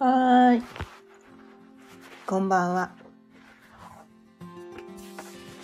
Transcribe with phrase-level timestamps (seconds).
[0.00, 0.62] はい。
[2.24, 2.92] こんばんは。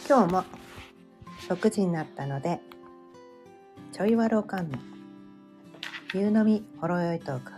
[0.08, 0.44] 今日も
[1.48, 2.58] 6時になったので、
[3.92, 4.78] ちょいわろうかんの
[6.12, 7.52] 夕飲みほろよいトーク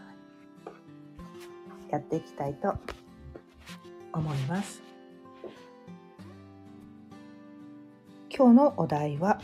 [1.89, 2.75] やっていきたいと
[4.12, 4.82] 思います。
[8.29, 9.40] 今日のお題は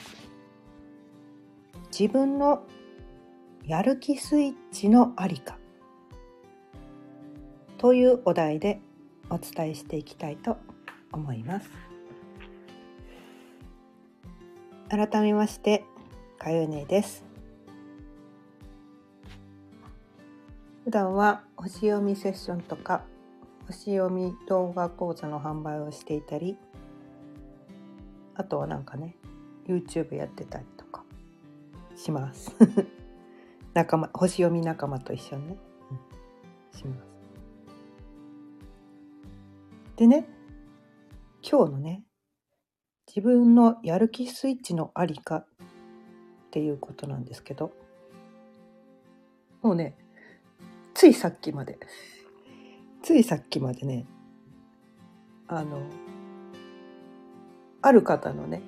[1.99, 2.67] 自分の
[3.65, 5.57] やる気スイッチのありか
[7.83, 8.81] というお題で
[9.29, 10.57] お伝えしていきたいと
[11.11, 11.69] 思います。
[14.89, 15.83] 改めまして、
[16.39, 17.25] かゆねです。
[20.85, 23.03] 普段は星読みセッションとか
[23.67, 26.57] 星読み動画講座の販売をしていたり、
[28.37, 29.17] あとはなんかね、
[29.67, 31.03] YouTube やってたりとか
[31.97, 32.55] します。
[33.75, 35.57] 仲間、星読み仲間と一緒にね、
[36.73, 37.12] うん、します。
[40.03, 40.27] でね
[41.49, 42.03] 今日のね
[43.07, 45.47] 自分のやる気スイッチのありかっ
[46.51, 47.71] ていうことなんですけど
[49.63, 49.97] もうね
[50.93, 51.79] ついさっきまで
[53.05, 54.05] ついさっきまでね
[55.47, 55.81] あの
[57.81, 58.61] ある方のね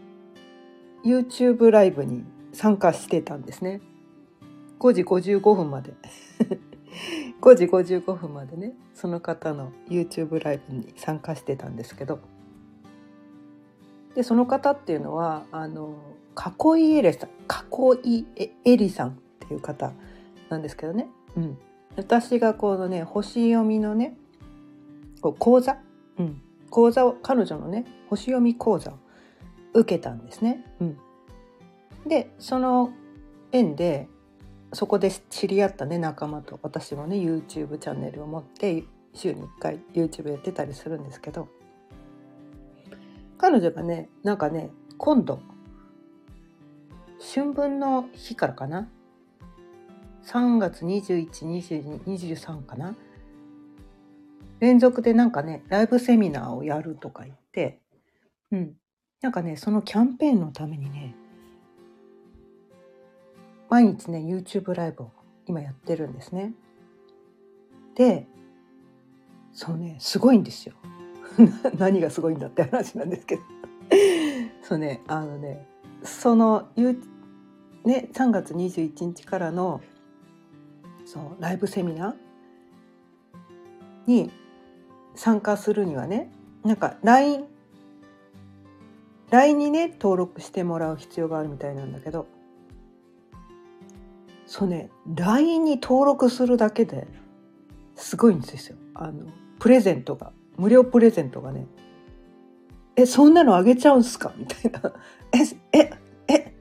[1.05, 3.81] YouTube ライブに参加してたんですね。
[4.79, 5.95] 5時55分まで。
[7.41, 12.21] 5時55分までねその方の YouTube ライブに参加してたんですけど。
[14.15, 15.97] でその方っていうのはあの
[16.77, 17.31] 囲いエレさん
[18.07, 18.27] 囲い
[18.65, 19.93] エリさんっていう方
[20.49, 21.59] なんですけどね、うん、
[21.97, 24.17] 私がこのね星読みのね
[25.21, 25.79] 講座、
[26.19, 28.99] うん、講座を彼女のね星読み講座を
[29.73, 30.65] 受けたんですね。
[30.81, 30.99] うん、
[32.07, 32.91] でその
[33.53, 34.09] 縁で
[34.75, 36.59] そこで知り合ったね仲間と。
[36.63, 41.49] 私もね YouTube チャンネルを持って週に1回 YouTube やってたりするんですけど。
[43.39, 45.41] 彼女がねなんかね今度
[47.35, 48.89] 春分の日からかな
[50.25, 52.97] ？3月212223かな？
[54.61, 57.81] 連続でなんかねライブセミナーをやるとか言って。
[58.53, 58.75] うん。
[59.21, 61.15] なんかねそのキャンペーンのためにね
[63.75, 65.11] 毎日ね YouTube ライブを
[65.49, 66.53] 今やってるんですね。
[67.97, 68.29] で
[69.53, 70.77] そうねすごいんですよ。
[71.77, 73.43] 何がすごいんだって話なんですけど
[74.63, 75.67] そうねあのね
[76.05, 79.81] そのね3月21日からの
[81.05, 82.15] そうライブセミナー
[84.07, 84.31] に
[85.17, 86.31] 参加するにはね
[86.63, 87.45] なんか LINE
[89.31, 92.29] LINE にね登録してもらう必要があるみたいなんだけど
[94.47, 97.07] そうね LINE に登録するだけで
[97.97, 98.77] すごいんですよ。
[98.95, 99.27] あの
[99.59, 101.67] プレゼントが無料プレゼントがね。
[102.97, 104.33] えそんなのあげちゃうんすか？
[104.37, 104.93] みたいな。
[105.33, 105.91] ええ
[106.29, 106.55] え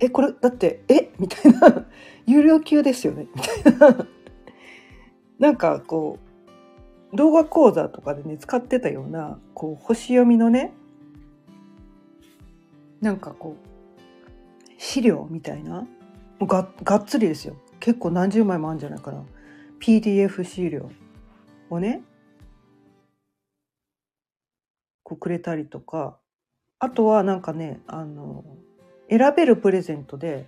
[0.00, 1.10] えこれだってえ？
[1.18, 1.86] みたいな。
[2.26, 3.28] 有料級ですよね。
[3.34, 4.06] みたいな。
[5.38, 6.18] なんかこ
[7.12, 10.72] う動画講座とかでね使ってたようなこう星読みのね
[13.00, 15.86] なんかこう資料みたいな
[16.38, 17.56] もうががっつりですよ。
[17.80, 19.22] 結構何十枚もあるんじゃないかな。
[19.80, 20.90] PDF 資料
[21.70, 22.02] をね
[25.02, 26.18] こうくれたりとか。
[26.80, 28.44] あとはなんかねあの
[29.08, 30.46] 選べるプレゼントで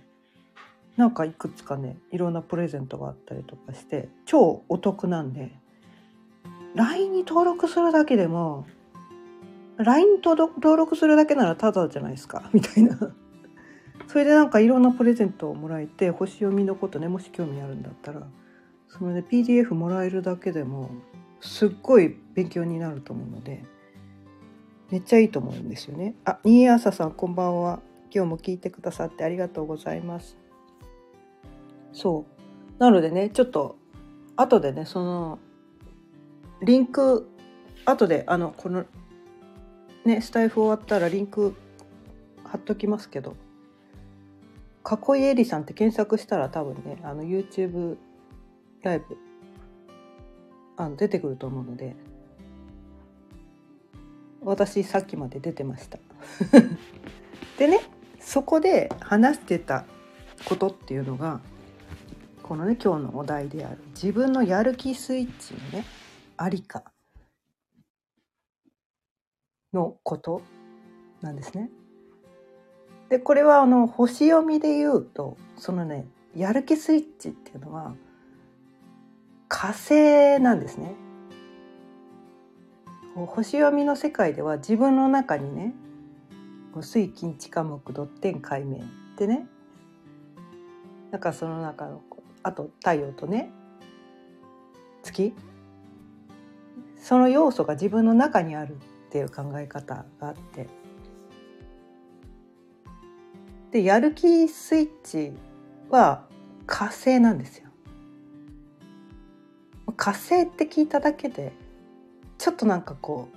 [0.95, 5.51] なんかいくつかねいろんなプレゼントがあったりとかして超お得なんで
[6.75, 8.67] LINE に登録するだけでも
[9.77, 12.49] LINE 登録するだけならタダじゃないですか。
[12.51, 12.97] みたいな。
[14.07, 18.23] それでなんかいろんなプレゼントをもらえて星読みのことねもし興味あるんだったら
[18.87, 20.89] そのね PDF もらえるだけでも
[21.41, 23.63] すっごい勉強になると思うので
[24.89, 26.15] めっちゃいいと思うんですよね。
[26.23, 27.81] あ、新井朝さんこんばんは。
[28.09, 30.37] 今日も聞いてくださってありがとうございます。
[31.91, 32.25] そ
[32.79, 32.79] う。
[32.79, 33.77] なのでね、ちょっと
[34.37, 35.39] 後でね、その
[36.61, 37.29] リンク
[37.83, 38.85] 後であのこの
[40.05, 41.53] ねスタイフ終わったらリンク
[42.45, 43.35] 貼っときますけど。
[44.87, 47.97] 囲いえりさんって検索したら多分ねあの YouTube
[48.83, 49.17] ライブ
[50.77, 51.95] あの出てくると思うので
[54.41, 55.99] 私さっきまで出てました
[57.57, 57.81] でね
[58.19, 59.85] そこで話してた
[60.45, 61.41] ことっていうのが
[62.43, 65.85] このね今日のお題である自分のやる気スイッチのね
[66.37, 66.83] ありか
[69.73, 70.41] のこと
[71.21, 71.69] なんですね。
[73.09, 76.05] でこれはあの星読みで言うとそのね
[76.35, 77.95] やる気スイッチっていうのは
[79.47, 80.93] 火星なんですね。
[83.15, 85.73] 星読みの世界では自分の中にね
[86.81, 88.85] 水金地下木土天海面っ
[89.17, 89.47] てね
[91.09, 92.03] なんかその中の
[92.43, 93.49] あと太陽とね
[95.01, 95.33] 月
[97.01, 98.75] その要素が自分の中にあるっ
[99.09, 100.67] ていう考え方があって
[103.71, 105.33] でやる気スイッチ
[105.89, 106.25] は
[106.65, 107.67] 火星なんですよ。
[109.95, 111.53] 火星って聞いただけで
[112.37, 113.29] ちょっとなんかこ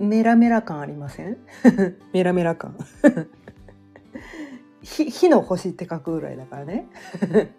[0.00, 1.36] うメラメラ感ありません？
[2.12, 2.76] メラメラ感。
[4.82, 6.86] 火火の星って書くぐらいだからね。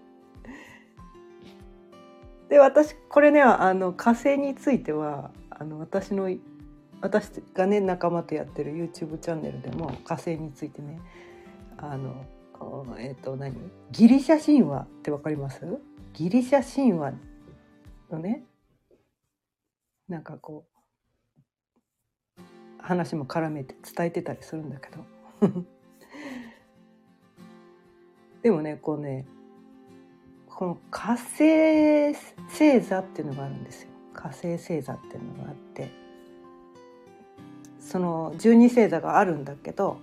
[2.49, 6.29] で私これねあの火星についてはあの私の
[6.99, 10.99] 私がね仲間とやってる YouTube チャンネルでも火星についてね
[11.81, 12.25] あの
[12.97, 13.55] えっ、ー、と何？
[13.91, 15.61] ギリシャ神話ってわかります？
[16.13, 17.13] ギリシャ神話
[18.11, 18.43] のね
[20.07, 20.65] なんかこ
[22.37, 22.41] う
[22.79, 25.05] 話も絡めて伝えてたりするんだけど。
[28.41, 29.25] でもねこうね
[30.47, 32.13] この火星
[32.49, 33.89] 星座っていうのがあるんですよ。
[34.13, 35.89] 火星星座っていうのがあって。
[37.79, 39.99] その十二星座があるんだけど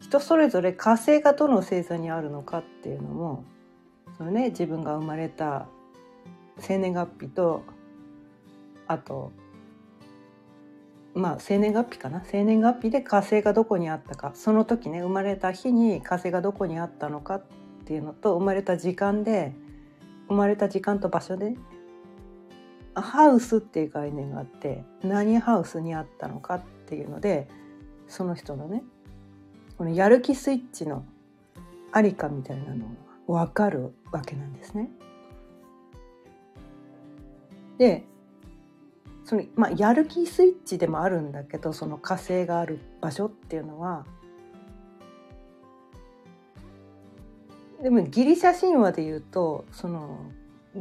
[0.00, 3.44] 人それぞれ火星がどの星座にあるのかっていうのも
[4.16, 5.66] そのね自分が生まれた
[6.58, 7.62] 生年月日と
[8.86, 9.32] あと
[11.14, 12.22] まあ生年月日かな。
[12.24, 14.32] 生年月日で火星がどこにあったか。
[14.34, 17.42] その時ね生まれた日に火星がどこにあったのかっ
[17.84, 19.52] ていうのと生まれた時間で
[20.28, 21.54] 生まれた時間と場所で
[22.94, 27.48] ハウスっていう概念があって何ハウスにあったのかっていうので
[28.06, 28.82] その人のね
[29.78, 31.04] このやる気スイッチの
[31.92, 32.86] ありかみたいなの
[33.28, 34.90] が分かるわけなんですね。
[37.78, 38.04] で
[39.24, 44.04] その、まあ、やる気スイッチでもあるんだけどその火星がある場所っていうのは
[47.80, 50.18] でもギリシャ神話でいうとその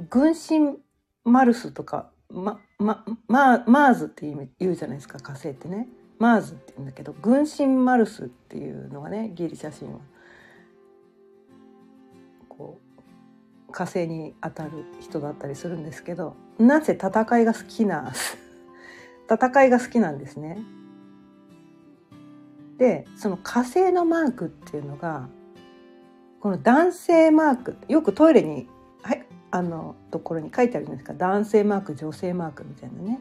[0.09, 0.77] 軍神
[1.23, 4.25] マルスとか、ままま、マーズって
[4.59, 5.87] 言うじゃないですか火星ってね
[6.19, 9.99] マーズって言うんだけど軍神マルスっていうのがねギリシャ神話
[12.49, 12.79] こ
[13.67, 18.13] う火星に当たる人だったりするんですけどなぜ戦いが好きな
[19.29, 20.57] 戦いが好きなんですね。
[22.77, 25.27] でその火星のマークっていうのが
[26.39, 28.67] この男性マークよくトイレに、
[29.01, 33.19] はい、あのところに書いてあるじゃないですか男性マーク女性マークみたいなね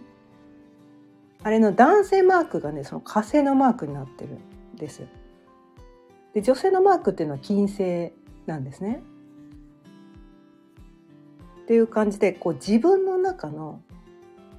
[1.42, 4.38] あれの男性マークがねその火星のマークになってる
[4.74, 5.08] んですよ。
[6.34, 8.12] で女性のマークっていうのは金星
[8.46, 9.02] なんですね。
[11.62, 13.80] っていう感じでこう自分の中の、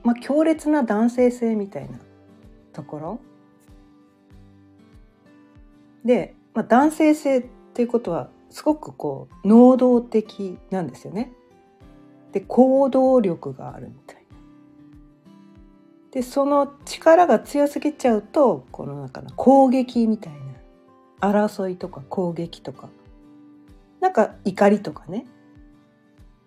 [0.03, 2.00] まあ、強烈な男性性みたいな
[2.74, 3.19] ところ
[6.03, 11.31] で、まあ、男性性っていうことはすごくこう能動的なんですよね。
[12.31, 14.17] で行動力があるみたい。
[16.18, 20.34] でその力が強すぎちゃうとこの中の攻撃みたい
[21.22, 22.90] な争いとか攻撃とか
[24.00, 25.27] なんか怒りとかね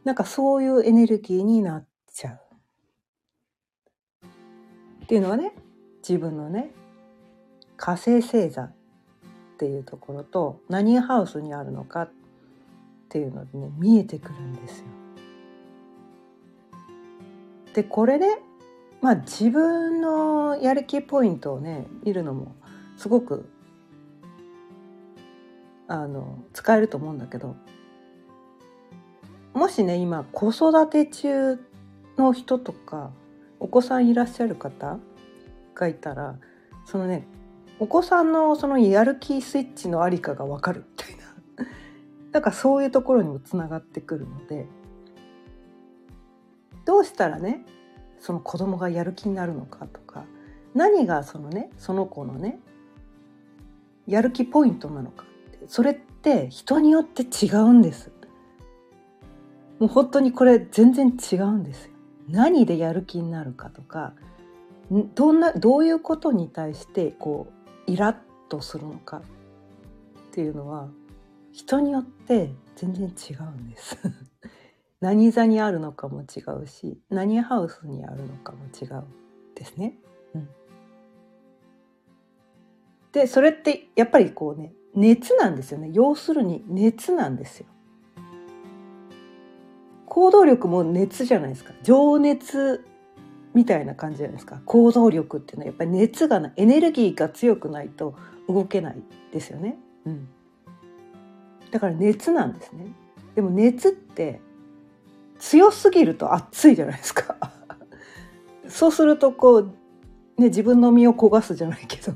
[0.02, 4.26] なんかそういうエネルギーになっちゃう。
[5.04, 5.52] っていうのはね
[6.02, 6.72] 自分のね
[7.76, 8.72] 火星星座っ
[9.56, 12.10] ていうところと何ハウスにあるのかっ
[13.08, 14.86] ていうのでね見えてくるんですよ。
[17.72, 18.40] でこれね
[19.00, 22.54] まあ自分のやる気ポイントをね見るのも
[22.96, 23.48] すごく
[25.88, 27.56] あの使えると思うんだけど
[29.54, 31.58] もしね今子育て中
[32.16, 33.10] の人とか
[33.58, 34.98] お子さんいらっしゃる方
[35.74, 36.36] がいたら
[36.84, 37.26] そのね
[37.78, 41.66] お子さんのそのやる気スイッチのありかが分かるみたいな。
[42.30, 44.66] だからそういうところにもつながってくるので
[46.84, 47.64] どうしたらね
[48.20, 50.24] その子供がやる気になるのかとか
[50.74, 52.60] 何がそのねその子のね
[54.06, 55.24] やる気ポイントなのか
[55.66, 58.12] それって人によって違うんです。
[59.78, 61.92] もう本当にこれ全然違うんですよ。
[62.28, 64.12] 何でやる気になるかとか
[65.14, 67.48] どんなどういうことに対してこ
[67.86, 68.16] うイラッ
[68.48, 69.22] とするのかっ
[70.32, 70.88] ていうのは
[71.52, 73.96] 人によって全然違うんです
[75.00, 79.04] 何座にあるのかも違うし何ハウスにあるのかも違う
[79.54, 79.96] ですね。
[80.34, 80.48] うん、
[83.12, 85.90] でそれってやっぱりこうね熱なんですよね。
[85.92, 87.66] 要するに熱なんですよ。
[90.06, 91.72] 行動力も熱じゃないですか。
[91.82, 92.84] 情熱
[93.54, 94.60] みたいな感じじゃないですか。
[94.64, 98.14] 行動力っていうのはやっぱり熱がないエネルギーが強くないと
[98.48, 99.02] 動けない
[99.32, 100.28] ですよね、うん、
[101.70, 102.86] だから熱なんですね。
[103.36, 104.40] でも熱って
[105.40, 107.36] 強すぎると熱いじゃないですか。
[108.68, 109.62] そうするとこう
[110.36, 112.14] ね自分の身を焦がすじゃないけど。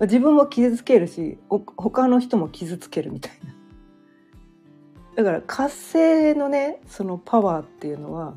[0.00, 1.38] 自分も傷つけるし
[1.76, 3.54] 他の人も傷つけるみたいな。
[5.16, 8.34] だから活性のねそのパワーっていうのは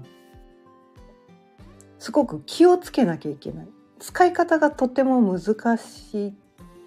[1.99, 3.67] すごく気をつけなきゃいけない。
[3.99, 6.33] 使い方がとても難しいっ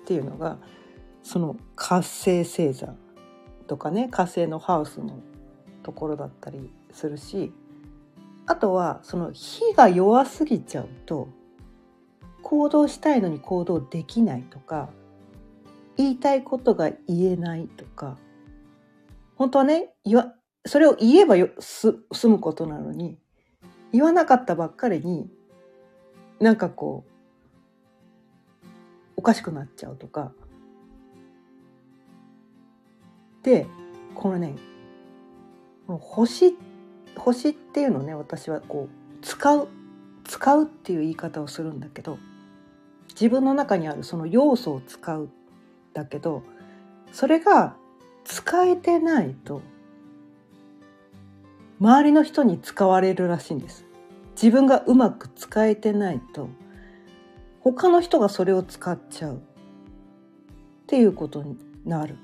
[0.05, 0.59] ていうのが
[1.23, 2.95] その活性星座
[3.67, 5.21] とかね火星のハウスの
[5.83, 6.71] ところだったり。
[6.97, 7.53] するし
[8.47, 11.29] あとはその火が弱すぎちゃうと
[12.43, 14.89] 行動したいのに行動できないとか
[15.97, 18.17] 言いたいことが言えないとか
[19.37, 19.95] 本当はね
[20.65, 23.19] それを言えばよす済むことなのに
[23.93, 25.29] 言わなかったばっかりに
[26.41, 28.67] なんかこう
[29.17, 30.33] おかしくなっちゃうとか。
[33.43, 33.67] で
[34.15, 34.57] このね
[35.87, 36.51] 星っ
[37.17, 39.69] 星っていうのね私はこう使う
[40.25, 42.19] 使うっていう言い方をするんだけど
[43.11, 45.29] 自分の中にあるその要素を使う
[45.95, 46.43] だけど
[47.13, 47.77] それが
[48.25, 49.63] 使えてないと
[51.81, 53.85] 周りの人に使われるらしいんです
[54.33, 56.49] 自分がうまく使えてないと
[57.61, 59.39] 他の人がそれを使っちゃうっ
[60.87, 62.17] ていうことになる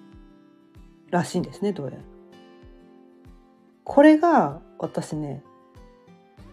[1.10, 1.98] らしいんですねどうやら。
[3.84, 5.42] これが私ね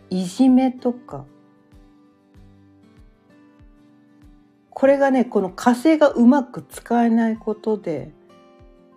[0.09, 1.25] いじめとか
[4.69, 8.11] これがねこの火星がうまく使えないことで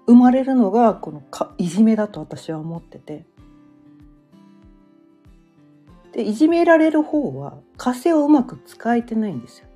[0.06, 3.24] 生まれるのがこのかいじめだと私は思ってて
[6.12, 9.66] でいじめられる方は火星をうまく使えてないんですよ。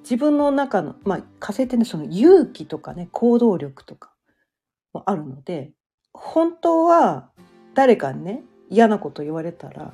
[0.00, 4.12] 自分の中の、まあ、火星ってねその勇気とかね行動力とか
[4.94, 5.72] もあるので
[6.16, 7.28] 本当は
[7.74, 9.92] 誰かにね嫌なこと言われたら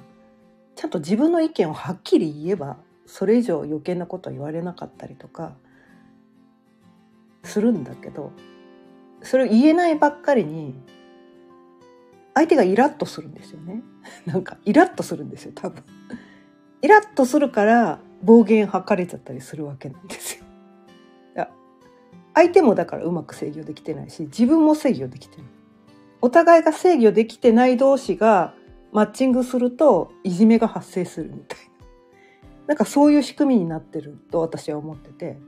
[0.77, 5.53] ちゃんと自分の意見をはっきり言えばそれ以上余計なことは言われなかったりとか
[7.43, 8.33] するんだけど
[9.23, 10.75] それを言えないばっかりに
[12.35, 13.83] 相手がイラッとするんですよね。
[14.25, 15.83] なんかイラッとするんですよ多分。
[16.81, 20.45] イラッとするから暴言吐かれちゃったりするわけなんですよ。
[22.35, 25.47] 相手もだからうまく制御できてないし自分も制御できてない。
[26.23, 28.55] お互いが制御できてない同士が
[28.93, 31.65] マッチングするといじめが発生するみたいな
[32.69, 35.39] なんかそういう仕組みになってると私は思ってて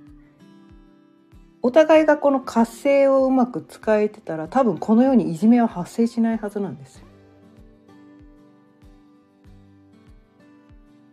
[1.62, 7.06] お互いがこの活性をうまく使えてたら多分このようにいじめは発生しないはずなんですよ。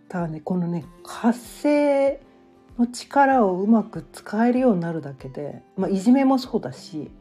[0.10, 2.22] ただねこのね活性
[2.78, 7.12] の力をうまく使えるようになるだけで、まあ、いじめもそうだし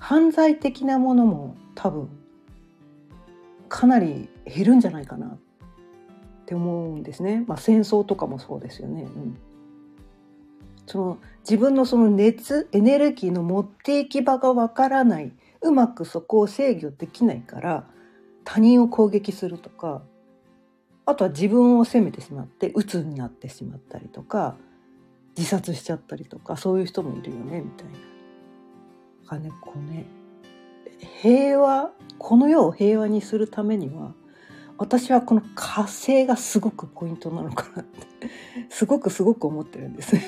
[0.00, 2.08] 犯罪的なものも多分
[3.68, 5.38] かなり減るんじゃないかなっ
[6.46, 7.44] て思うんですね。
[7.46, 9.02] まあ、戦争とかもそうですよね。
[9.02, 9.38] うん
[10.90, 17.84] その自分のその熱エネルギーの持っていき場がわからないうまくそこを制御できないから
[18.42, 20.02] 他人を攻撃するとか
[21.06, 24.56] あとは自分を責めてしまって鬱になってしまったりとか
[25.38, 28.19] 自殺しちゃったりとかそういう人もいるよねみたいな。
[29.30, 30.06] かねこうね。
[31.22, 34.12] 平和この世を平和にするためには
[34.76, 38.06] 私はこの火星がすごくポイントなのかなって
[38.68, 40.16] すごくすごく思ってるんです。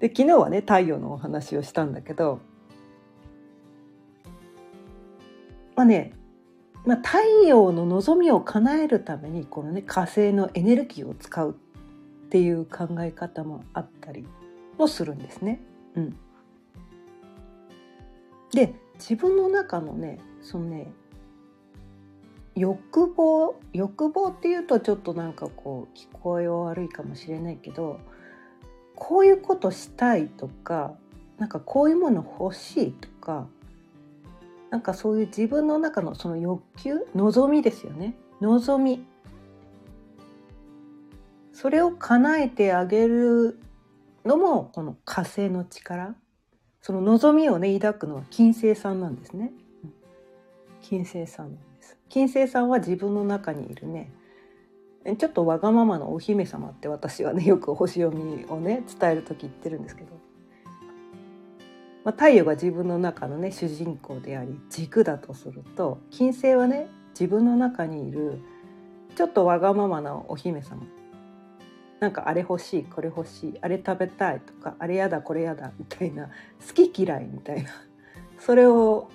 [0.00, 2.40] で昨日はね太陽のお話をしたんだけど
[5.74, 6.12] まあね、
[6.84, 11.54] まあ、太陽の望みを叶えるためにこのね火星のエネルギーを使うっ
[12.28, 14.26] ていう考え方もあったり
[14.78, 15.60] もするんですね。
[15.94, 16.16] うん、
[18.56, 20.90] で自分の中のねそのね
[22.54, 28.00] 欲望欲望っていうとちょっとなんかこう聞こえは悪いかもしれないけど
[28.94, 30.94] こういうことしたいとか
[31.36, 33.46] なんかこういうもの欲しいとか
[34.70, 38.14] なんかそういう自分の中のその欲求望みですよね。
[38.40, 39.04] 望み。
[41.52, 43.60] それを叶えてあげる
[44.24, 46.16] のもこの火星の力。
[46.86, 49.50] その望みをね抱くのは金星さんなんですね。
[50.82, 51.98] 金星さんなんです。
[52.08, 54.12] 金星さんは自分の中にいるね。
[55.18, 60.10] ちょっとわがままのお姫様って私はねよく星読みをね伝える時言ってるんですけど。
[62.04, 66.86] まあ、太陽が自分の中のね主人公であり軸だとすると金星はね
[67.18, 68.38] 自分の中にいる
[69.16, 70.86] ちょっとわがままなお姫様。
[72.00, 76.28] なんかあれ欲しいこれ欲しいあれ食べたいとかあれやだこれやだみたいな
[76.66, 77.70] 好き嫌いみたいな
[78.38, 79.08] それを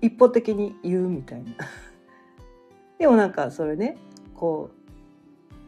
[0.00, 1.50] 一方的に言うみたいな。
[2.98, 3.98] でもなんかそれね
[4.34, 4.70] こ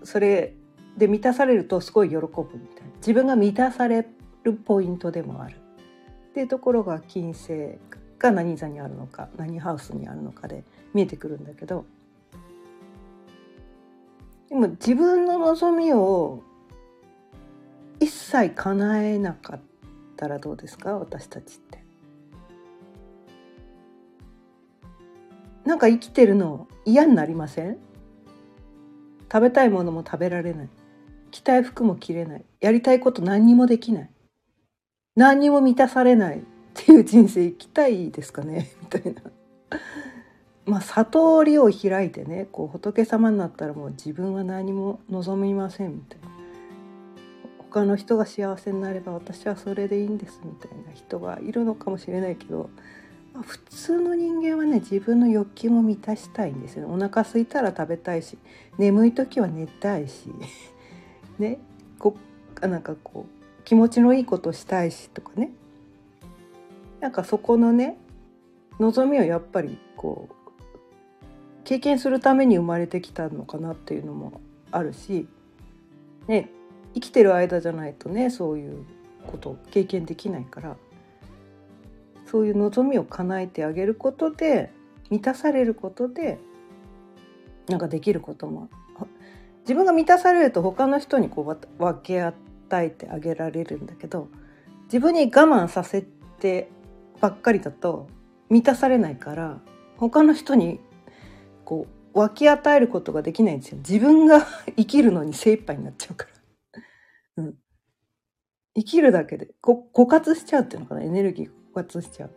[0.02, 0.54] うそれ
[0.97, 2.94] で満たされるとすごい喜ぶみたいな。
[2.99, 4.06] 自分が満たされ
[4.44, 5.56] るポイントでもある。
[5.56, 7.78] っていうところが金星
[8.18, 11.85] が何座にあるのか何ハウスにあるのかで見えてくるんだけど
[14.54, 16.40] でも自分の望みを
[17.99, 19.61] 一切叶えなかっ
[20.16, 20.96] たらどうですか？
[20.96, 21.82] 私たちって。
[25.64, 27.78] なんか生きてるの嫌になりません？
[29.23, 30.68] 食べたいものも食べられない。
[31.32, 32.44] 着たい服も着れない。
[32.61, 34.11] やりたいこと何にもできない。
[35.16, 36.42] 何にも満たされないっ
[36.75, 38.70] ていう人生生きたいですかね？
[38.82, 39.20] みたいな。
[40.66, 46.35] まあ悟りを開いてねこう仏様になったらもう自分は何も望みませんみたいな。
[47.71, 50.92] 他の人が幸せになれば私はそれでいいんですみたいな。
[50.94, 52.71] 人がいるのかもしれないけど、
[53.33, 56.94] まあ、普通の人間はね自分の欲求も満たしたいんですよね。
[56.94, 58.38] お腹空いたら食べたいし
[58.78, 60.30] 眠い時は寝たいし
[61.38, 61.59] ね
[61.99, 62.16] こ
[62.61, 65.50] なんかこう気持ちのいいことしたいしとかね。
[67.00, 67.99] なんかそこのね
[68.78, 70.43] 望みをやっぱりこう
[71.64, 74.40] 経験するために生まれてきたのかなっていうのも
[74.71, 75.26] あるし、
[76.28, 76.50] ね、
[76.94, 78.85] 生きてる間じゃないとねそういう
[79.26, 80.76] こと経験できないから
[82.26, 84.71] そういう望みを叶えてあげることで
[85.11, 86.38] 満たされることで
[87.68, 88.68] なんかできることも
[89.61, 92.35] 自分が満たされると他の人にこう分け合
[92.73, 94.28] えてあげられるんだけど
[94.85, 96.04] 自分に我慢させ
[96.40, 96.68] て
[97.21, 98.08] ばっかりだと
[98.50, 99.60] 満たされないから
[99.97, 100.80] 他の人に
[101.64, 103.78] こう分け与えることができないんですよ。
[103.78, 104.46] 自分が
[104.76, 106.28] 生きるのに精一杯になっちゃうか
[107.36, 107.58] ら、 うん、
[108.76, 111.02] 生きるだけでこ枯渇しちゃうっていうのかな？
[111.02, 112.30] エネルギー枯渇しちゃう、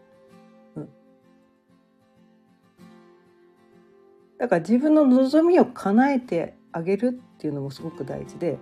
[0.78, 0.90] うん、
[4.40, 8.58] だから自分の望みを叶えてあげるっていうのもすごく大事で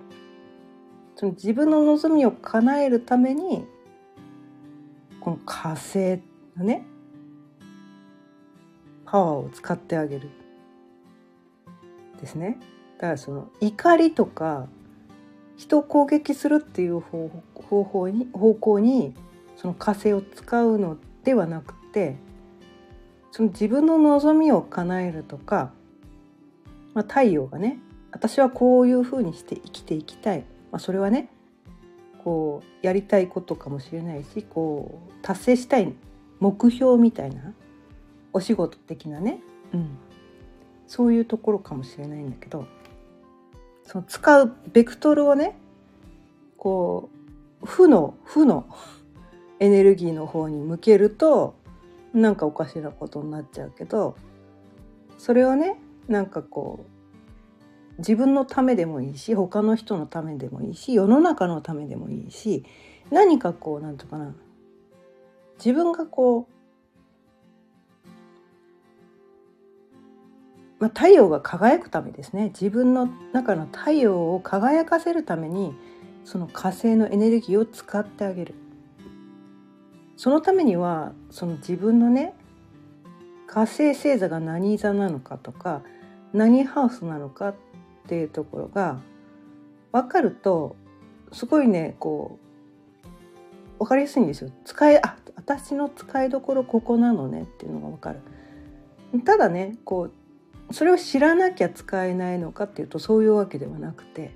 [1.15, 3.65] その自分の望みを叶えるために
[5.21, 6.21] この火星
[6.57, 6.85] のね
[9.05, 10.29] パワーを使ってあげる。
[12.15, 12.59] ですね。
[12.97, 14.67] だからその怒りとか
[15.57, 19.13] 人を攻撃するっていう方法に方向に
[19.57, 22.15] その火星を使うのではなくて
[23.31, 25.71] その自分の望みを叶えるとか、
[26.93, 27.79] まあ、太陽がね
[28.11, 30.45] 私はこういうふうにして生きていきたい。
[30.71, 31.29] まあ、それはね
[32.23, 35.93] こうやりたいことかもしれないしこう達成したい
[36.39, 37.53] 目標みたいな
[38.33, 39.39] お仕事的なね、
[39.73, 39.97] うん、
[40.87, 42.67] そういうところかもしれないんだけど
[43.83, 45.57] その使うベクトルをね
[46.57, 47.09] こ
[47.61, 48.65] う負の負の
[49.59, 51.55] エネルギーの方に向けると
[52.13, 54.15] なんかおかしなことになっちゃうけど
[55.17, 62.65] それをねなんかこう自分のためでもいいし他の人のためでもいいし世の中のためでもいいし
[63.11, 64.35] 何かこう何て言うかな
[65.57, 66.54] 自分がこう、
[70.79, 75.73] まあ、太陽が輝くためですね自分の中の太陽を輝かせるために
[76.25, 78.55] その火星のエネルギーを使ってあげる
[80.17, 82.33] そのためにはその自分のね
[83.47, 85.81] 火星星座が何座なのかとか
[86.33, 87.55] 何ハウスなのかっ
[88.07, 88.99] ていうところが
[89.91, 90.75] 分かると
[91.31, 92.37] すごいねこ
[93.77, 94.51] う分かりやすいんですよ。
[94.63, 98.19] 使いあ私の使いどころここなのねっていうのが分かる。
[99.23, 100.11] ただねこう
[100.71, 104.35] それを知らなきゃ使えないのかっていうとそういうわけではなくて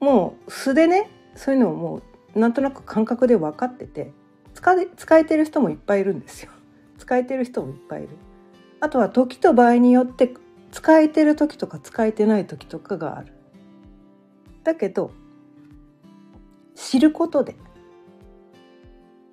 [0.00, 2.02] もう素でねそういうのをも
[2.34, 4.12] うなんとなく感覚で分かってて
[4.54, 6.50] 使使えてる人もいっぱいいるんですよ。
[6.98, 8.10] 使えてる人もいっぱいいる。
[8.80, 10.34] あとは時と場合によって
[10.70, 13.32] 使えてる時とか使えてない時とかがある。
[14.64, 15.10] だけど
[16.74, 17.56] 知ることで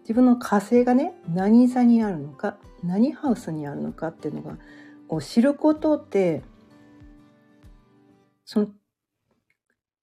[0.01, 4.57] 自分の火星がね何座にあるのか何ハウスにあるのかっていうのが
[5.09, 6.43] を知ることで
[8.45, 8.67] その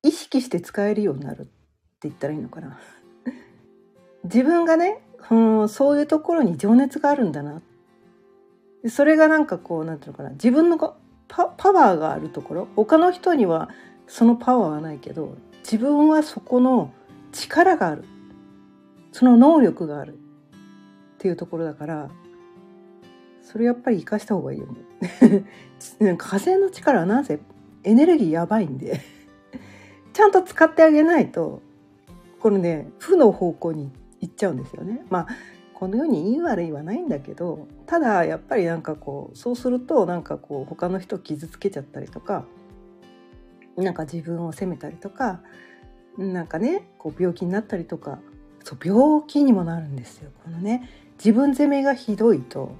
[0.02, 1.50] 意識して使えるようになるって
[2.02, 2.78] 言ったらいいのかな。
[4.24, 7.62] 自分がね、うん、そういうところに情熱があるんだな。
[8.88, 10.30] それがなんかこうなんていうのかな。
[10.30, 10.76] 自分の
[11.26, 12.68] パパワーがあるところ。
[12.76, 13.70] 他の人には
[14.06, 16.92] そのパワーはないけど自分はそこの
[17.32, 18.04] 力がある。
[19.12, 22.10] その能力があるっていうところだから
[23.44, 25.44] それやっぱり生かした方がいいよね。
[26.00, 27.38] なんか火星の力はなぜ？
[27.84, 29.00] エネルギーやばいんで
[30.14, 31.60] ちゃんと使ってあげないと
[32.40, 35.04] このね負の方向に行っちゃうんですよね。
[35.10, 35.26] まあ
[35.74, 42.46] このようにいい悪いはないんだけどただやっぱりなんかこうそうするとなんかこう他の人を傷つけちゃったりとか
[43.76, 45.42] なんか自分を責めたりとか
[46.16, 48.20] なんかねこう病気になったりとか
[48.62, 50.30] そう病気にもなるんですよ。
[50.42, 52.72] このね自分責めがひどいと、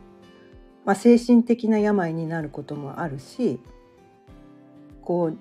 [0.85, 3.61] まあ、精神的な病になることもあるし
[5.03, 5.33] こ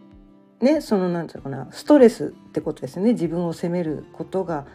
[0.61, 4.65] うねその何て言うかなストレスってことですね自分を責めることが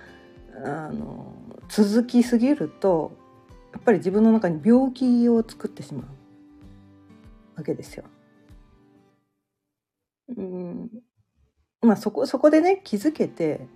[0.65, 1.33] あの
[1.69, 3.13] 続きすぎると
[3.73, 6.05] やっぱり自分の中に病気を作ってしまう
[7.57, 8.05] わけですよ。
[10.37, 10.91] うん
[11.81, 13.67] まあそこそこでね気づけて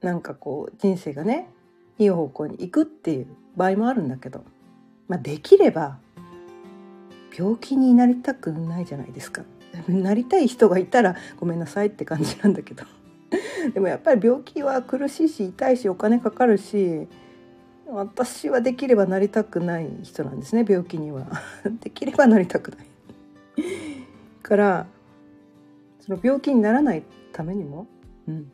[0.00, 1.48] なんかこう人生がね
[1.98, 3.26] いい方向に行くっていう
[3.56, 4.44] 場合もあるんだけど、
[5.08, 5.98] まあ、できれば
[7.36, 9.42] 病気になりたくないじゃないですか。
[9.88, 12.84] なりたい人がいたらごめんなさいって感じなんだけど。
[13.74, 17.08] でもやっぱり病気は苦しいし痛いしお金かかるし
[17.88, 21.26] 私はできればなりたくない人なんですね病気には。
[21.80, 22.86] できればなりたくない。
[24.42, 24.86] から
[26.00, 27.02] その病気にならない
[27.32, 27.86] ためにも、
[28.28, 28.52] うん、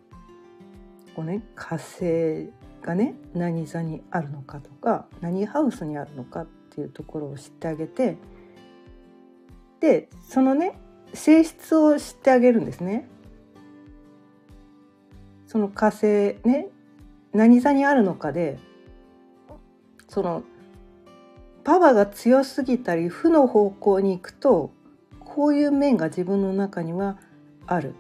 [1.17, 2.49] こうね火星
[2.83, 8.17] がね何座にあるのかとか何ハウスにあるのかっていうところを知ってあげて
[9.81, 10.79] でそのね
[11.15, 13.09] 性質を知ってあげるんですね。
[15.47, 16.69] その火星ね
[17.33, 18.59] 何座にあるのかで
[20.09, 20.45] その
[21.65, 24.71] パワーが強すぎたり負の方向に行くと
[25.19, 27.19] こういう面が自分の中には
[27.67, 27.95] ある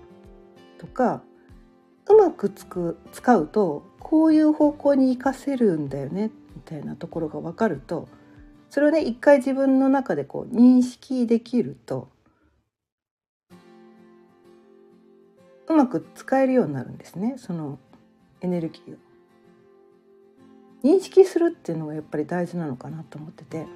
[0.78, 1.22] とか
[2.08, 8.08] うまくつく使うとこういう方向に生かせるんだよねみたいなところが分かると
[8.68, 12.08] それをね一回自分の中でこう認識できると
[15.68, 17.78] うまく使えるようになるんですねその
[18.40, 18.96] エネルギーを。
[20.82, 23.66] 認識するっていうのがやっぱり大事なのかなと思ってて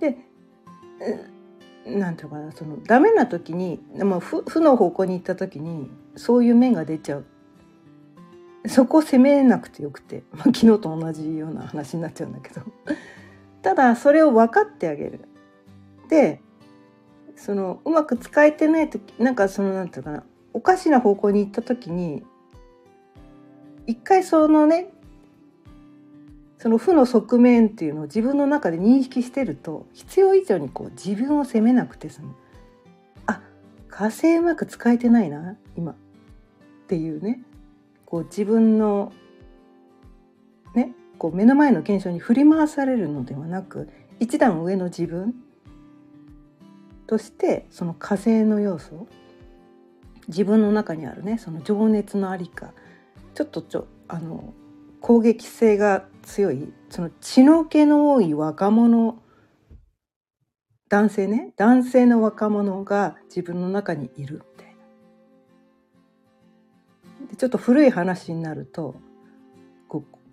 [0.00, 0.18] で
[1.86, 7.26] 何て言うかなそのダメな時に、まあ、負負の方向に行った時にそういう面が出ちゃう
[8.68, 12.62] そこを責めなくてよくて、 まあ、昨日と同じような話になっちゃうんだけど。
[13.62, 15.20] ただそれを分かってあげる。
[16.08, 16.40] で
[17.34, 20.24] そのうまく使えてない時なんかそのなんていうかな。
[20.52, 22.24] おかしな方向に行った時に
[23.86, 24.90] 一回そのね
[26.58, 32.34] その負の側面っていうのを自分の中で認識してると必要以上にこう自分を責めなくて済む。
[33.26, 33.42] あ
[33.88, 35.92] 火星うまく使えてないな今。
[35.92, 35.94] っ
[36.86, 37.42] ていうね。
[38.06, 39.12] こう自分の
[40.74, 43.90] ねこう目の前の現象に振り回されるのではなく
[44.20, 45.34] 一段上の自分
[47.06, 49.06] としてその火星の要素
[50.28, 52.72] 自分の中にあるねその情熱のありか
[53.34, 54.54] ちょっとちょあの
[55.00, 59.20] 攻撃性が強いその血の気の多い若者
[60.88, 64.42] 男性ね男性の若者が自分の中にいる。
[67.30, 68.94] でちょっと古い話になると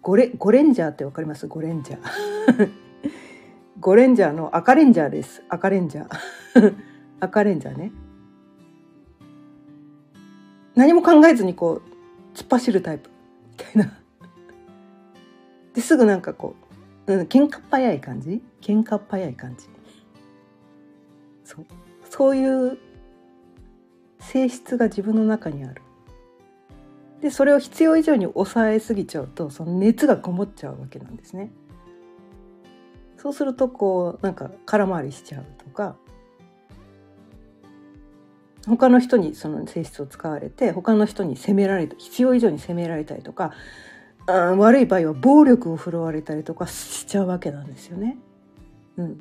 [0.02, 1.48] ゴレゴレンジャーってわかります？
[1.48, 2.72] ゴレンジャー。
[3.80, 5.44] ゴレンジャーの赤レンジャーです。
[5.48, 6.76] 赤レンジャー。
[7.22, 7.94] 赤レンジャーね。
[10.76, 13.10] 何も考えずにこう突っ走るタイプ。
[13.52, 13.98] みたいな。
[15.74, 16.56] ですぐなんかこ
[17.08, 18.44] う、うん、喧嘩っ早い感じ？
[18.60, 19.70] 喧嘩っ早い感じ。
[21.46, 21.66] そう。
[22.10, 22.78] そういう
[24.20, 25.82] 性質が自分の中にある。
[27.24, 31.52] でそれを必要以上に抑えすぎちゃうとその熱がこもっちゃうわけなんですね
[33.18, 35.96] そうするとこうなんか空回りしちゃうとか
[38.68, 43.54] 他の人にその性質を使われて他の人に責められた必要以上に責められたりとか
[44.28, 48.18] あ悪い場合は暴力を振るわれたりとかしちゃうわけなんですよね。
[48.98, 49.20] うん、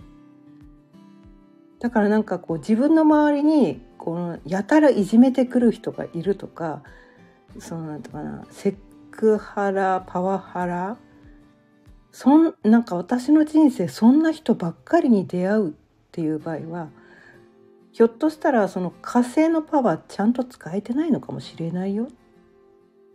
[1.78, 6.82] だからなんかこう自分の周りにこのやたらいじめてくる人がいるとか
[7.58, 8.76] そのなんとかなセ
[9.10, 10.96] クハラパワハラ？
[12.10, 15.72] そんなんか私の人生そんな人ばっかりに出会うっ
[16.10, 16.88] ていう場合は
[17.92, 22.06] ひょっとしたらその火星のパワーちゃんと使えてないのかもしれないよっ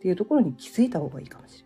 [0.01, 1.63] ていうところに気づいた方がいいかもし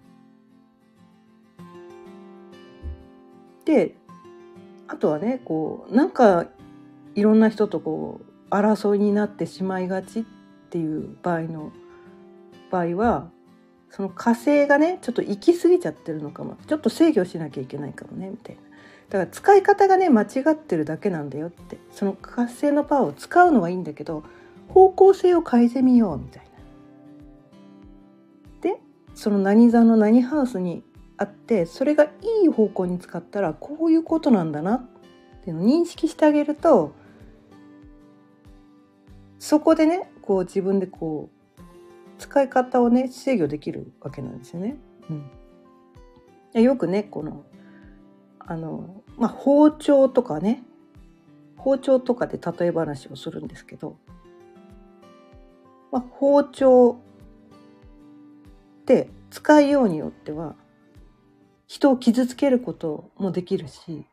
[3.67, 3.88] れない。
[3.88, 3.95] で
[4.88, 6.47] あとはねこうなんか
[7.15, 10.23] いろんな人とこう争いになってしまいがちっ
[10.69, 11.71] ていう場合の
[12.71, 13.29] 場合は
[13.89, 16.57] その火星がねちょっと行き過ぎちゃってるのかも。
[16.65, 18.62] ちょっと制御しなきゃいけないかもねみたいな。
[19.10, 21.77] だから使い方がね間違ってるだけなんだよって。
[21.91, 24.23] その火星のパワーを使うのはいいんだけど
[24.69, 26.49] 方向性を変えてみようみたいな。
[28.62, 28.81] で
[29.13, 30.84] その何座の何ハウスに
[31.17, 32.10] あってそれがい
[32.45, 34.81] い方向に使ったらこういうことなんだなっ
[35.43, 36.95] ていうのを認識してあげると
[39.38, 41.40] そこでねこう自分でこう
[42.21, 44.77] 使い方をね制御できるわけなんですよね。
[46.53, 47.43] うん、よくねこの
[48.38, 50.63] あの、まあ、包丁とかね
[51.57, 53.97] 包丁とかで例え話をするんですけど、
[55.91, 60.55] まあ、包丁って使いようによっては
[61.65, 64.05] 人を傷つけることもできるし、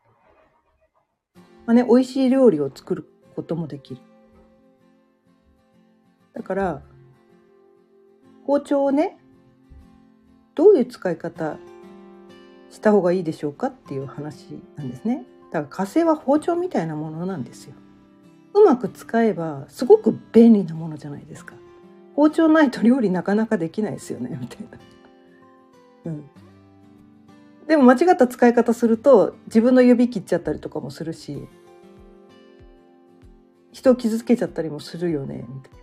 [1.66, 4.00] まあね、美味しい料理を作ることもできる。
[6.32, 6.82] だから
[8.48, 9.18] 包丁をね
[10.54, 11.58] どういう使い方
[12.70, 15.24] した方がいいでしょうかっていう話なんですね。
[15.52, 17.74] だから火星は包丁みたいなものなんですよ。
[18.54, 21.54] うまく使えばすごく便利なものじゃないですか。
[22.16, 24.78] 包丁ないと料理なかなかできないですよね みたいな。
[26.06, 26.24] うん。
[27.66, 31.46] でも間違った使い方すると自分の指切っちゃったりとかもするし
[33.72, 35.77] 人を傷つけちゃったりもするよねみたいな。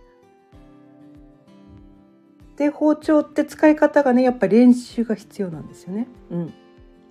[2.56, 6.08] で包丁って使い方がねやっぱり練習が必要なんですよね。
[6.30, 6.54] うん。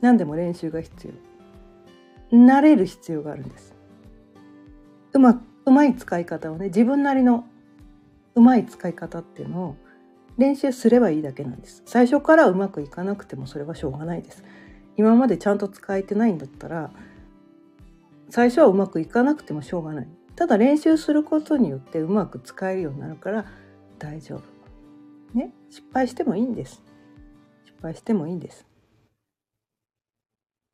[0.02, 1.14] 何でも練習が必
[2.32, 2.38] 要。
[2.38, 3.76] 慣れる必要があるんです。
[5.14, 7.46] うまうまい使い方をね自分なりの
[8.36, 9.76] うまい使い方っていうのを
[10.38, 11.84] 練習すればいいだけなんです。
[11.86, 14.44] 最初からうまくいかなくてもそれはしょうがないです。
[14.98, 16.92] 今までちゃんと使えてないんだったら
[18.30, 20.08] 最初はうまくいかなくてもしょうがない。
[20.36, 23.46] ただ練習することによってうまく使えるようになるから
[24.00, 24.55] 大丈夫
[25.36, 26.82] ね失敗してもいいんです。
[27.66, 28.66] 失敗してもいいんです。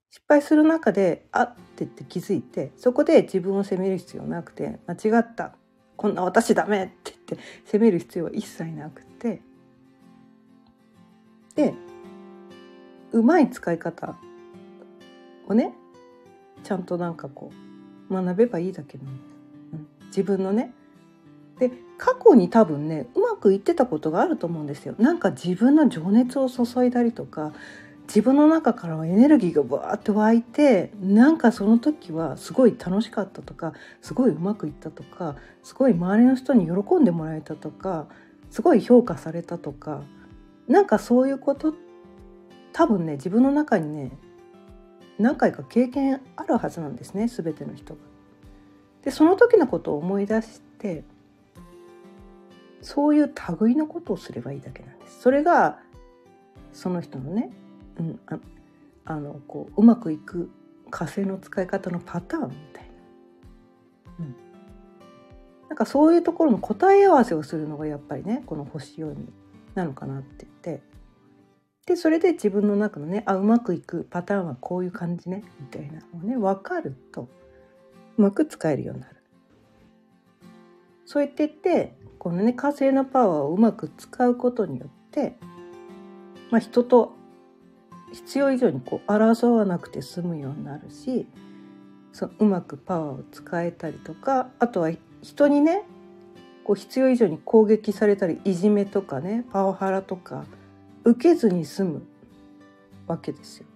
[0.09, 5.55] 失敗する中であって言って気づいてそこで自分を責める必要なくて間違った。
[5.97, 9.41] こんな私ダメって言って責める必要は一切なくて。
[11.55, 11.73] で
[13.11, 14.15] うまい使い方
[15.47, 15.73] をね
[16.63, 17.51] ちゃんとなんかこ
[18.09, 19.21] う学べばいいだけなんで
[20.01, 20.73] す、自分のね。
[21.59, 23.07] で過去に多分ね
[23.41, 27.51] くいってたことがあると思うんですよなんか自分の情熱を注いだりとか
[28.03, 38.07] 自分の中からはエネルギーがバーって湧いてなんかその時はすごい楽しかったとかすごいうまくいったとかすごい周りの人に喜んでもらえたとか
[38.49, 40.03] すごい評価されたとか
[40.67, 41.73] なんかそういうこと
[42.73, 44.11] 多分ね自分の中にね
[45.17, 47.99] 何回か経験あるはずなんですね全ての人が。
[49.03, 51.03] でその時のことを思い出して
[52.81, 55.21] そういう類のことをすればいいだけなんです。
[55.21, 55.79] それが
[56.73, 57.51] その人のね
[57.99, 58.39] うん、あ
[59.05, 60.49] あのこううまくいく
[60.89, 62.89] 火星の使い方のパターンみたいな、
[64.19, 64.35] うん、
[65.69, 69.27] なんかそういうところの答え合わせをするのがやっぱりねこの星読み
[69.75, 70.83] なのかなって言って
[71.85, 77.27] でそれで自分の中のねあうまくいくパターンはこういう感じねみたいなのをね分かると
[78.17, 79.15] うまく使えるようになる。
[81.05, 85.39] そうやってってこのね火星のパワーをうまく使うことによって、
[86.51, 87.13] まあ、人と
[88.13, 91.25] 必要以上にこう争わなくて済むようになるし
[92.13, 94.91] そうまくパワーを使えたりとかあとは
[95.23, 95.81] 人にね
[96.63, 100.45] こう必要以上に攻撃されたりいじめとかねパワハラとか
[101.03, 102.03] 受けずに済む
[103.07, 103.70] わけですよ。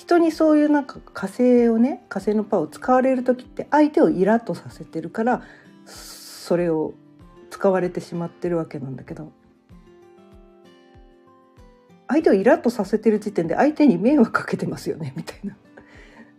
[0.00, 5.42] 人にそういうなんか火星をね火星のパワーを使われる時って相手をイラッとさせてるから
[5.84, 6.94] それを
[7.50, 9.30] 使われてしまってるわけなんだけど。
[12.08, 15.56] 相手をイラッとさせてる時点で相手に迷惑かけてますよね みたいな。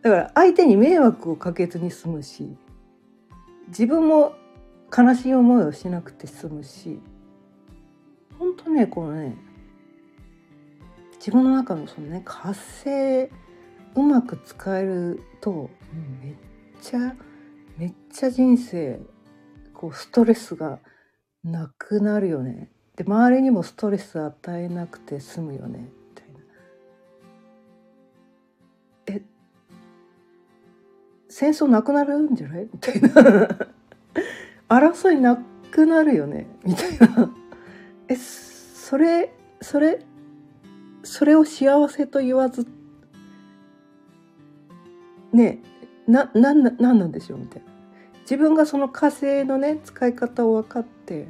[0.02, 2.58] だから相手に迷惑をかけずに済むし
[3.68, 4.34] 自分も
[4.96, 7.00] 悲しい思いをしなくて済むし
[8.38, 9.38] 本当ねこのね
[11.20, 13.32] 自分の中のそのね活性
[13.96, 15.70] うまく使えると
[16.24, 16.36] めっ
[16.82, 17.16] ちゃ
[17.78, 19.00] めっちゃ人生
[19.74, 20.80] こうストレスが
[21.44, 22.70] なくなるよね。
[22.96, 25.80] で周りにもストレス与えなくて済むよね。
[25.80, 26.40] みたいな。
[29.08, 29.22] え
[31.30, 32.70] 戦争なくなるんじゃない？
[32.72, 33.10] みたいな。
[34.70, 35.38] 争いな
[35.72, 36.48] くなるよね。
[36.64, 37.34] みたいな。
[38.08, 40.06] えそれそれ
[41.04, 42.81] それを幸せと言わずって
[45.34, 45.60] ね
[46.08, 47.72] なななんなんでしょうみたいな。
[48.22, 51.28] 自分がその火星のね使い方を分かって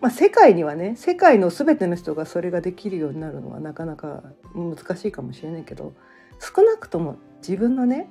[0.00, 4.22] まあ、世界にはね世界の全ての人がそれができるようになるのはなかなか
[4.54, 5.94] 難しいかもしれないけど
[6.38, 8.08] 少なくとも自分のね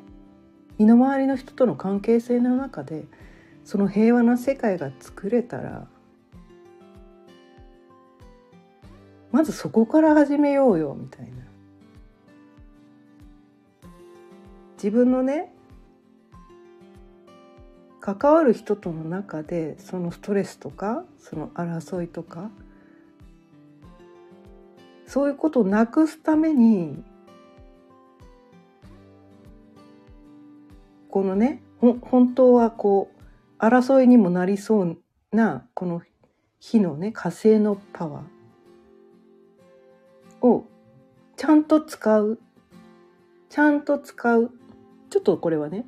[0.78, 3.06] 身の回りの人との関係性の中で
[3.64, 5.88] その平和な世界が作れたら
[9.32, 11.45] まずそこから始めようよみたいな。
[14.86, 15.52] 自分のね
[18.00, 22.52] 関わる人との中でそのストレスとかその争いとか
[25.08, 27.04] そういうことをなくすために
[31.10, 33.10] このね本当はこ
[33.60, 35.00] う争いにもなりそう
[35.32, 36.04] なこの
[36.60, 40.68] 火のね火星のパワーを
[41.38, 42.38] ちゃんと使う。
[43.50, 44.52] ちゃんと使う。
[45.16, 45.86] ちょっとこれはね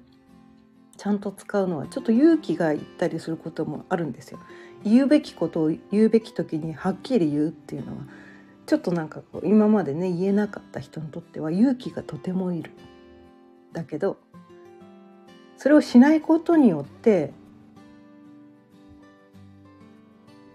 [0.96, 4.40] ちゃんと使うのはちょっと勇気がいったりすることもあるんですよ。
[4.86, 8.04] 言うべきことを言うべき時にはっきり言うっていうのは
[8.66, 12.72] ちょっとなんかこう今までね言えなかった人にとっては勇気がとてもいる。
[13.74, 14.18] だけど
[15.58, 17.34] それをしないことによって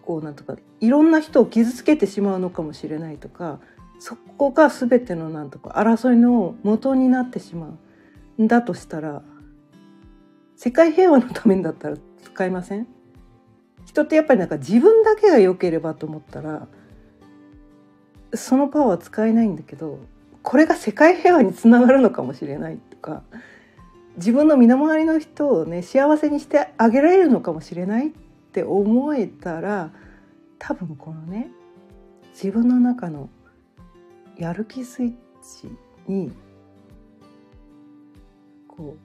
[0.01, 3.61] こうなんとかいろんな人を傷つけてしまうのかもしれないとか
[3.99, 7.79] そこが全てのなんとか争いの元になってしまう
[8.49, 9.23] だとしたら
[10.57, 12.87] 世界平和のためにだったら使いません？
[13.85, 16.69] 人ってやっぱりなんか自分だけが良ければと思ったら
[18.35, 19.99] そのパワーは使えないんだけど
[20.43, 23.23] これが世界平和につながるのかもしれないとか
[24.17, 28.11] 自分の身の回りの人をね幸せにしてあげられるのかもしれないっ
[28.53, 29.91] て思えたら
[30.59, 31.51] 多分このね
[32.35, 33.29] 自分の中の
[34.37, 35.13] やる気スイッ
[35.61, 35.71] チ
[36.07, 36.33] に
[38.83, 38.97] こ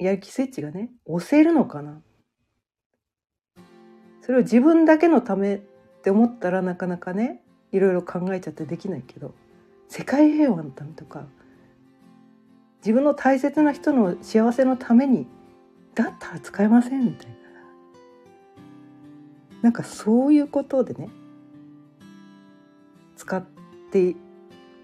[0.00, 0.02] う。
[0.02, 2.00] やる気スイッチがね押せるのかな。
[4.20, 5.60] それを自分だけのためっ
[6.02, 9.34] て思ったらなかなかねいろいろ考えちゃってできないけど
[9.88, 11.26] 世界平和のためとか
[12.78, 15.26] 自分の大切な人の幸せのために
[15.94, 17.34] だったら使えませんみたいな。
[19.62, 21.08] なんかそういうことでね
[23.16, 23.44] 使っ
[23.92, 24.14] て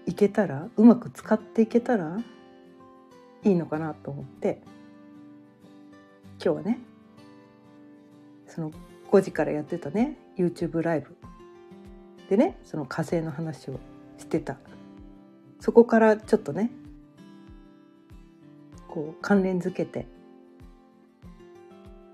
[0.05, 2.17] いけたらうまく使っていけたら
[3.43, 4.61] いいのかなと思って
[6.43, 6.79] 今日はね
[8.47, 8.71] その
[9.11, 11.15] 5時からやってたね YouTube ライブ
[12.29, 13.79] でねその火星の話を
[14.17, 14.57] してた
[15.59, 16.71] そこからちょっとね
[18.87, 20.05] こう関連づけて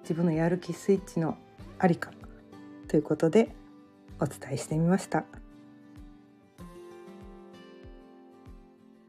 [0.02, 1.38] 自分のやる気スイッチの
[1.80, 2.12] ありか
[2.88, 3.56] ということで
[4.20, 5.26] お伝えしてみました。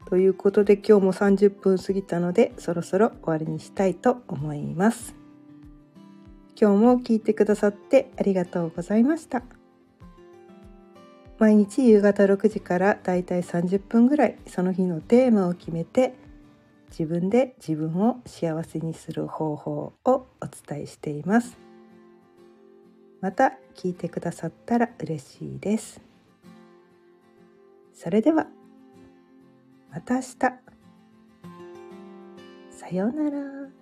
[0.09, 5.13] ということで今日も30分過ぎたのでそろそろ終わりにしたいと思います。
[6.59, 9.43] 今日も聞いてくださってありがとうございました。
[11.37, 16.15] 毎日夕方6時からだいたい30分ぐらいその日のテーマを決めて
[16.89, 21.57] 自分で自分を幸せにする方法をお伝えしています
[23.21, 26.01] また聞いてくださったら嬉しいです
[27.93, 28.47] それでは
[29.91, 30.37] また明日
[32.69, 33.78] さようなら。